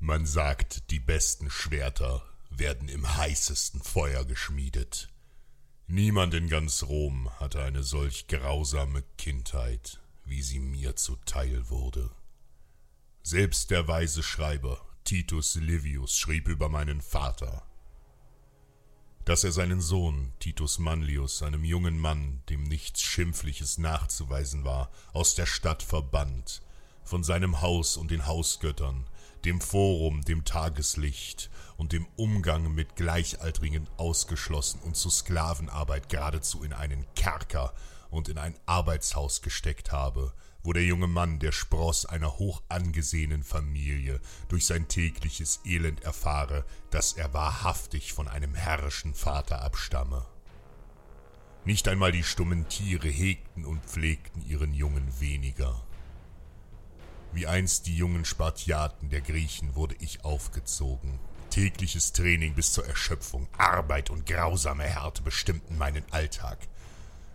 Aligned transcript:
Man 0.00 0.26
sagt, 0.26 0.90
die 0.90 1.00
besten 1.00 1.50
Schwerter 1.50 2.22
werden 2.50 2.88
im 2.88 3.16
heißesten 3.16 3.82
Feuer 3.82 4.24
geschmiedet. 4.24 5.08
Niemand 5.88 6.34
in 6.34 6.48
ganz 6.48 6.84
Rom 6.84 7.30
hatte 7.40 7.62
eine 7.62 7.82
solch 7.82 8.28
grausame 8.28 9.02
Kindheit, 9.16 10.00
wie 10.24 10.42
sie 10.42 10.60
mir 10.60 10.94
zuteil 10.94 11.68
wurde. 11.68 12.10
Selbst 13.22 13.70
der 13.70 13.88
weise 13.88 14.22
Schreiber 14.22 14.80
Titus 15.02 15.56
Livius 15.56 16.16
schrieb 16.16 16.48
über 16.48 16.68
meinen 16.68 17.00
Vater, 17.00 17.66
dass 19.24 19.44
er 19.44 19.52
seinen 19.52 19.80
Sohn 19.80 20.32
Titus 20.38 20.78
Manlius, 20.78 21.42
einem 21.42 21.64
jungen 21.64 21.98
Mann, 21.98 22.42
dem 22.48 22.62
nichts 22.62 23.02
Schimpfliches 23.02 23.78
nachzuweisen 23.78 24.64
war, 24.64 24.90
aus 25.12 25.34
der 25.34 25.46
Stadt 25.46 25.82
verbannt, 25.82 26.62
von 27.04 27.24
seinem 27.24 27.60
Haus 27.60 27.96
und 27.96 28.10
den 28.10 28.26
Hausgöttern, 28.26 29.06
dem 29.44 29.60
Forum, 29.60 30.22
dem 30.22 30.44
Tageslicht 30.44 31.50
und 31.76 31.92
dem 31.92 32.06
Umgang 32.16 32.74
mit 32.74 32.96
Gleichaltrigen 32.96 33.88
ausgeschlossen 33.96 34.80
und 34.80 34.96
zu 34.96 35.10
Sklavenarbeit 35.10 36.08
geradezu 36.08 36.62
in 36.62 36.72
einen 36.72 37.06
Kerker 37.14 37.72
und 38.10 38.28
in 38.28 38.38
ein 38.38 38.58
Arbeitshaus 38.66 39.42
gesteckt 39.42 39.92
habe, 39.92 40.32
wo 40.62 40.72
der 40.72 40.84
junge 40.84 41.06
Mann, 41.06 41.38
der 41.38 41.52
Spross 41.52 42.04
einer 42.04 42.38
hoch 42.38 42.62
angesehenen 42.68 43.44
Familie, 43.44 44.20
durch 44.48 44.66
sein 44.66 44.88
tägliches 44.88 45.60
Elend 45.64 46.02
erfahre, 46.02 46.64
dass 46.90 47.12
er 47.12 47.32
wahrhaftig 47.32 48.12
von 48.12 48.28
einem 48.28 48.54
herrischen 48.54 49.14
Vater 49.14 49.62
abstamme. 49.62 50.26
Nicht 51.64 51.86
einmal 51.88 52.12
die 52.12 52.24
stummen 52.24 52.68
Tiere 52.68 53.08
hegten 53.08 53.64
und 53.64 53.84
pflegten 53.84 54.46
ihren 54.46 54.74
Jungen 54.74 55.20
weniger. 55.20 55.87
Wie 57.32 57.46
einst 57.46 57.86
die 57.86 57.96
jungen 57.96 58.24
Spartiaten 58.24 59.10
der 59.10 59.20
Griechen 59.20 59.74
wurde 59.74 59.94
ich 60.00 60.24
aufgezogen. 60.24 61.18
Tägliches 61.50 62.12
Training 62.12 62.54
bis 62.54 62.72
zur 62.72 62.86
Erschöpfung, 62.86 63.48
Arbeit 63.56 64.10
und 64.10 64.26
grausame 64.26 64.84
Härte 64.84 65.22
bestimmten 65.22 65.78
meinen 65.78 66.04
Alltag. 66.10 66.58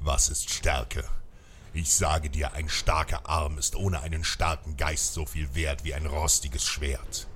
Was 0.00 0.28
ist 0.28 0.50
Stärke? 0.50 1.04
Ich 1.74 1.94
sage 1.94 2.30
dir, 2.30 2.54
ein 2.54 2.68
starker 2.68 3.28
Arm 3.28 3.58
ist 3.58 3.76
ohne 3.76 4.00
einen 4.00 4.24
starken 4.24 4.76
Geist 4.76 5.14
so 5.14 5.26
viel 5.26 5.54
wert 5.54 5.84
wie 5.84 5.94
ein 5.94 6.06
rostiges 6.06 6.64
Schwert. 6.64 7.26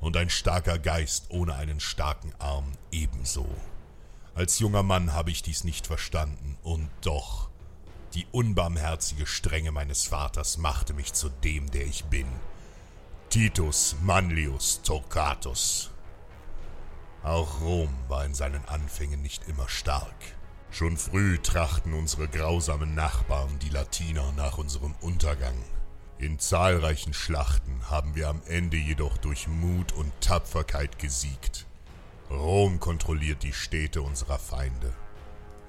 Und 0.00 0.16
ein 0.16 0.30
starker 0.30 0.78
Geist 0.78 1.26
ohne 1.30 1.54
einen 1.54 1.80
starken 1.80 2.32
Arm 2.38 2.72
ebenso. 2.90 3.48
Als 4.34 4.58
junger 4.58 4.82
Mann 4.82 5.12
habe 5.12 5.30
ich 5.30 5.42
dies 5.42 5.64
nicht 5.64 5.86
verstanden, 5.86 6.56
und 6.62 6.88
doch, 7.02 7.48
die 8.18 8.26
unbarmherzige 8.32 9.28
Strenge 9.28 9.70
meines 9.70 10.08
Vaters 10.08 10.58
machte 10.58 10.92
mich 10.92 11.12
zu 11.12 11.28
dem, 11.28 11.70
der 11.70 11.86
ich 11.86 12.04
bin. 12.06 12.26
Titus 13.30 13.94
Manlius 14.02 14.82
Torquatus. 14.82 15.90
Auch 17.22 17.60
Rom 17.60 17.94
war 18.08 18.24
in 18.24 18.34
seinen 18.34 18.64
Anfängen 18.64 19.22
nicht 19.22 19.46
immer 19.46 19.68
stark. 19.68 20.16
Schon 20.72 20.96
früh 20.96 21.38
trachten 21.38 21.94
unsere 21.94 22.26
grausamen 22.26 22.96
Nachbarn, 22.96 23.56
die 23.60 23.68
Latiner, 23.68 24.32
nach 24.32 24.58
unserem 24.58 24.96
Untergang. 25.00 25.54
In 26.18 26.40
zahlreichen 26.40 27.14
Schlachten 27.14 27.88
haben 27.88 28.16
wir 28.16 28.30
am 28.30 28.42
Ende 28.46 28.78
jedoch 28.78 29.16
durch 29.18 29.46
Mut 29.46 29.92
und 29.92 30.12
Tapferkeit 30.20 30.98
gesiegt. 30.98 31.66
Rom 32.30 32.80
kontrolliert 32.80 33.44
die 33.44 33.52
Städte 33.52 34.02
unserer 34.02 34.40
Feinde. 34.40 34.92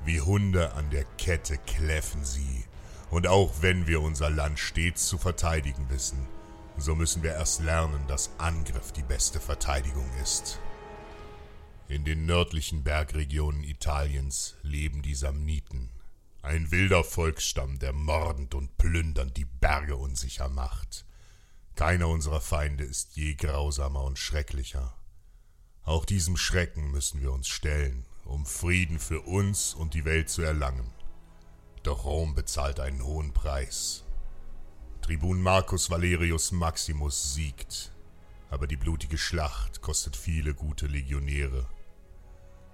Wie 0.05 0.21
Hunde 0.21 0.73
an 0.73 0.89
der 0.89 1.05
Kette 1.17 1.57
kläffen 1.57 2.23
sie. 2.23 2.65
Und 3.09 3.27
auch 3.27 3.61
wenn 3.61 3.87
wir 3.87 4.01
unser 4.01 4.29
Land 4.29 4.59
stets 4.59 5.07
zu 5.07 5.17
verteidigen 5.17 5.89
wissen, 5.89 6.27
so 6.77 6.95
müssen 6.95 7.23
wir 7.23 7.33
erst 7.33 7.61
lernen, 7.61 8.05
dass 8.07 8.29
Angriff 8.37 8.91
die 8.91 9.03
beste 9.03 9.39
Verteidigung 9.39 10.09
ist. 10.21 10.59
In 11.87 12.05
den 12.05 12.25
nördlichen 12.25 12.83
Bergregionen 12.83 13.63
Italiens 13.63 14.55
leben 14.61 15.01
die 15.01 15.15
Samniten, 15.15 15.89
ein 16.41 16.71
wilder 16.71 17.03
Volksstamm, 17.03 17.79
der 17.79 17.93
mordend 17.93 18.55
und 18.55 18.77
plündernd 18.77 19.35
die 19.35 19.45
Berge 19.45 19.97
unsicher 19.97 20.47
macht. 20.47 21.05
Keiner 21.75 22.07
unserer 22.07 22.41
Feinde 22.41 22.83
ist 22.83 23.17
je 23.17 23.33
grausamer 23.35 24.03
und 24.03 24.17
schrecklicher. 24.17 24.93
Auch 25.83 26.05
diesem 26.05 26.37
Schrecken 26.37 26.91
müssen 26.91 27.21
wir 27.21 27.31
uns 27.31 27.47
stellen, 27.47 28.05
um 28.29 28.45
Frieden 28.45 28.99
für 28.99 29.21
uns 29.21 29.73
und 29.73 29.93
die 29.93 30.05
Welt 30.05 30.29
zu 30.29 30.41
erlangen. 30.41 30.91
Doch 31.83 32.05
Rom 32.05 32.35
bezahlt 32.35 32.79
einen 32.79 33.03
hohen 33.03 33.33
Preis. 33.33 34.05
Tribun 35.01 35.41
Marcus 35.41 35.89
Valerius 35.89 36.51
Maximus 36.51 37.33
siegt, 37.33 37.91
aber 38.49 38.67
die 38.67 38.77
blutige 38.77 39.17
Schlacht 39.17 39.81
kostet 39.81 40.15
viele 40.15 40.53
gute 40.53 40.87
Legionäre. 40.87 41.67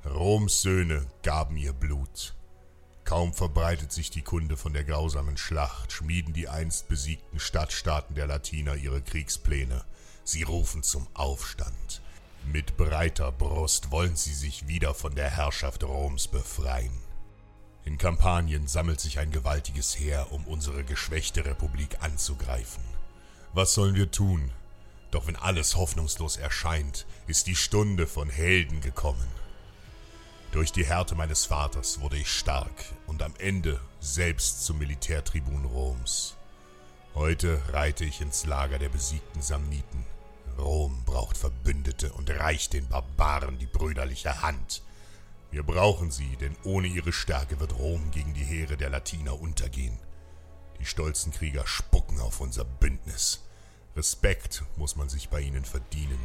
Roms 0.05 0.61
Söhne 0.61 1.07
gaben 1.23 1.57
ihr 1.57 1.73
Blut. 1.73 2.35
Kaum 3.05 3.33
verbreitet 3.33 3.91
sich 3.91 4.09
die 4.09 4.21
Kunde 4.21 4.57
von 4.57 4.73
der 4.73 4.83
grausamen 4.83 5.37
Schlacht, 5.37 5.91
schmieden 5.91 6.33
die 6.33 6.47
einst 6.47 6.87
besiegten 6.87 7.39
Stadtstaaten 7.39 8.15
der 8.15 8.27
Latiner 8.27 8.75
ihre 8.75 9.01
Kriegspläne. 9.01 9.85
Sie 10.23 10.43
rufen 10.43 10.83
zum 10.83 11.07
Aufstand. 11.13 11.94
Mit 12.51 12.77
breiter 12.77 13.31
Brust 13.31 13.91
wollen 13.91 14.15
sie 14.15 14.33
sich 14.33 14.67
wieder 14.67 14.93
von 14.93 15.15
der 15.15 15.29
Herrschaft 15.29 15.83
Roms 15.83 16.27
befreien. 16.27 16.97
In 17.83 17.97
Kampanien 17.97 18.67
sammelt 18.67 18.99
sich 18.99 19.19
ein 19.19 19.31
gewaltiges 19.31 19.99
Heer, 19.99 20.31
um 20.31 20.45
unsere 20.45 20.83
geschwächte 20.83 21.45
Republik 21.45 21.97
anzugreifen. 22.01 22.83
Was 23.53 23.73
sollen 23.73 23.95
wir 23.95 24.11
tun? 24.11 24.51
Doch 25.11 25.27
wenn 25.27 25.35
alles 25.35 25.75
hoffnungslos 25.75 26.37
erscheint, 26.37 27.05
ist 27.27 27.47
die 27.47 27.55
Stunde 27.55 28.07
von 28.07 28.29
Helden 28.29 28.81
gekommen. 28.81 29.27
Durch 30.51 30.71
die 30.71 30.85
Härte 30.85 31.15
meines 31.15 31.45
Vaters 31.45 31.99
wurde 31.99 32.17
ich 32.17 32.29
stark 32.29 32.85
und 33.07 33.21
am 33.21 33.33
Ende 33.37 33.79
selbst 33.99 34.65
zum 34.65 34.77
Militärtribun 34.77 35.65
Roms. 35.65 36.35
Heute 37.13 37.61
reite 37.71 38.05
ich 38.05 38.21
ins 38.21 38.45
Lager 38.45 38.79
der 38.79 38.89
besiegten 38.89 39.41
Samniten. 39.41 40.05
Rom 40.57 41.03
braucht 41.05 41.37
Verbündete 41.37 42.11
und 42.13 42.29
reicht 42.29 42.73
den 42.73 42.87
Barbaren 42.87 43.57
die 43.57 43.65
brüderliche 43.65 44.41
Hand. 44.41 44.83
Wir 45.51 45.63
brauchen 45.63 46.11
sie, 46.11 46.35
denn 46.37 46.55
ohne 46.63 46.87
ihre 46.87 47.13
Stärke 47.13 47.59
wird 47.59 47.77
Rom 47.77 48.11
gegen 48.11 48.33
die 48.33 48.43
Heere 48.43 48.77
der 48.77 48.89
Latiner 48.89 49.39
untergehen. 49.39 49.97
Die 50.79 50.85
stolzen 50.85 51.31
Krieger 51.31 51.65
spucken 51.65 52.19
auf 52.19 52.41
unser 52.41 52.65
Bündnis. 52.65 53.41
Respekt 53.95 54.63
muss 54.75 54.95
man 54.95 55.07
sich 55.07 55.29
bei 55.29 55.39
ihnen 55.39 55.63
verdienen. 55.63 56.19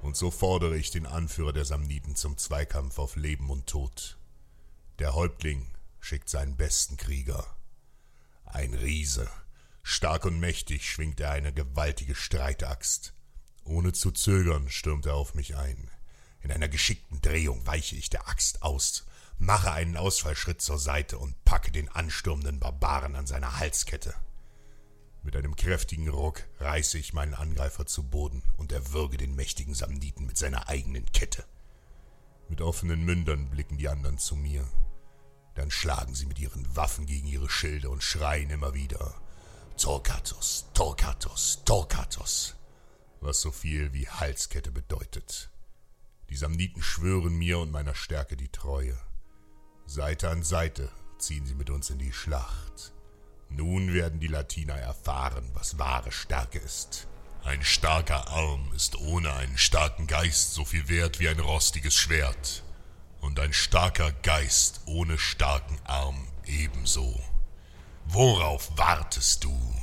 Und 0.00 0.16
so 0.16 0.30
fordere 0.30 0.76
ich 0.76 0.90
den 0.90 1.06
Anführer 1.06 1.52
der 1.52 1.64
Samniten 1.64 2.16
zum 2.16 2.38
Zweikampf 2.38 2.98
auf 2.98 3.16
Leben 3.16 3.50
und 3.50 3.66
Tod. 3.66 4.16
Der 4.98 5.14
Häuptling 5.14 5.66
schickt 6.00 6.28
seinen 6.28 6.56
besten 6.56 6.96
Krieger. 6.96 7.44
Ein 8.44 8.72
Riese. 8.74 9.28
Stark 9.82 10.24
und 10.24 10.40
mächtig 10.40 10.88
schwingt 10.88 11.20
er 11.20 11.32
eine 11.32 11.52
gewaltige 11.52 12.14
Streitaxt. 12.14 13.12
Ohne 13.68 13.92
zu 13.92 14.10
zögern 14.10 14.70
stürmt 14.70 15.04
er 15.04 15.14
auf 15.14 15.34
mich 15.34 15.56
ein. 15.56 15.90
In 16.40 16.50
einer 16.50 16.68
geschickten 16.68 17.20
Drehung 17.20 17.66
weiche 17.66 17.96
ich 17.96 18.08
der 18.08 18.26
Axt 18.26 18.62
aus, 18.62 19.04
mache 19.38 19.70
einen 19.70 19.98
Ausfallschritt 19.98 20.62
zur 20.62 20.78
Seite 20.78 21.18
und 21.18 21.44
packe 21.44 21.70
den 21.70 21.90
anstürmenden 21.90 22.60
Barbaren 22.60 23.14
an 23.14 23.26
seiner 23.26 23.58
Halskette. 23.58 24.14
Mit 25.22 25.36
einem 25.36 25.54
kräftigen 25.54 26.08
Ruck 26.08 26.44
reiße 26.60 26.96
ich 26.96 27.12
meinen 27.12 27.34
Angreifer 27.34 27.84
zu 27.84 28.04
Boden 28.04 28.42
und 28.56 28.72
erwürge 28.72 29.18
den 29.18 29.34
mächtigen 29.34 29.74
Samniten 29.74 30.24
mit 30.24 30.38
seiner 30.38 30.68
eigenen 30.68 31.04
Kette. 31.12 31.44
Mit 32.48 32.62
offenen 32.62 33.04
Mündern 33.04 33.50
blicken 33.50 33.76
die 33.76 33.90
anderen 33.90 34.16
zu 34.16 34.34
mir. 34.34 34.66
Dann 35.56 35.70
schlagen 35.70 36.14
sie 36.14 36.24
mit 36.24 36.38
ihren 36.38 36.74
Waffen 36.74 37.04
gegen 37.04 37.26
ihre 37.26 37.50
Schilde 37.50 37.90
und 37.90 38.02
schreien 38.02 38.48
immer 38.48 38.72
wieder 38.72 39.14
Torkatus, 39.76 40.64
Torkatus, 40.72 41.62
Torkatus, 41.66 42.57
was 43.20 43.40
so 43.40 43.50
viel 43.50 43.92
wie 43.92 44.08
Halskette 44.08 44.70
bedeutet. 44.70 45.50
Die 46.30 46.36
Samniten 46.36 46.82
schwören 46.82 47.36
mir 47.36 47.58
und 47.58 47.70
meiner 47.70 47.94
Stärke 47.94 48.36
die 48.36 48.48
Treue. 48.48 48.98
Seite 49.86 50.28
an 50.28 50.42
Seite 50.42 50.90
ziehen 51.18 51.46
sie 51.46 51.54
mit 51.54 51.70
uns 51.70 51.90
in 51.90 51.98
die 51.98 52.12
Schlacht. 52.12 52.92
Nun 53.48 53.94
werden 53.94 54.20
die 54.20 54.26
Latiner 54.26 54.74
erfahren, 54.74 55.50
was 55.54 55.78
wahre 55.78 56.12
Stärke 56.12 56.58
ist. 56.58 57.08
Ein 57.44 57.62
starker 57.64 58.28
Arm 58.28 58.70
ist 58.74 58.96
ohne 58.96 59.32
einen 59.32 59.56
starken 59.56 60.06
Geist 60.06 60.52
so 60.52 60.64
viel 60.64 60.88
wert 60.88 61.18
wie 61.18 61.28
ein 61.28 61.40
rostiges 61.40 61.94
Schwert 61.94 62.62
und 63.20 63.40
ein 63.40 63.52
starker 63.52 64.12
Geist 64.12 64.82
ohne 64.86 65.18
starken 65.18 65.78
Arm 65.84 66.28
ebenso. 66.44 67.18
Worauf 68.04 68.76
wartest 68.76 69.44
du? 69.44 69.74